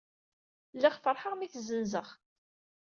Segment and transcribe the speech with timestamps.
[0.75, 2.07] Lliɣ feṛḥeɣ imi i t-zzenzeɣ.